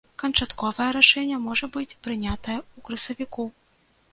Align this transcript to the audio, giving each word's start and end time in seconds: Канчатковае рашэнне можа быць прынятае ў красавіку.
Канчатковае 0.21 0.87
рашэнне 0.97 1.37
можа 1.43 1.69
быць 1.75 1.97
прынятае 2.07 2.57
ў 2.63 2.79
красавіку. 2.89 3.47